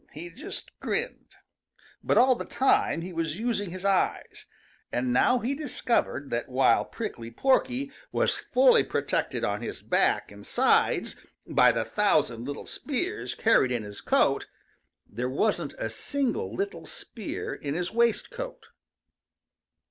He 0.13 0.31
just 0.31 0.71
grinned. 0.79 1.35
But 2.03 2.17
all 2.17 2.33
the 2.33 2.43
time 2.43 3.01
he 3.01 3.13
was 3.13 3.37
using 3.37 3.69
his 3.69 3.85
eyes, 3.85 4.47
and 4.91 5.13
now 5.13 5.37
he 5.37 5.53
discovered 5.53 6.31
that 6.31 6.49
while 6.49 6.85
Prickly 6.85 7.29
Porky 7.29 7.91
was 8.11 8.39
fully 8.39 8.83
protected 8.83 9.43
on 9.43 9.61
his 9.61 9.83
back 9.83 10.31
and 10.31 10.43
sides 10.43 11.17
by 11.45 11.71
the 11.71 11.85
thousand 11.85 12.45
little 12.45 12.65
spears 12.65 13.35
carried 13.35 13.71
in 13.71 13.83
his 13.83 14.01
coat, 14.01 14.47
there 15.05 15.29
wasn't 15.29 15.75
a 15.77 15.91
single 15.91 16.51
little 16.51 16.87
spear 16.87 17.53
in 17.53 17.75
his 17.75 17.91
waistcoat. 17.91 18.69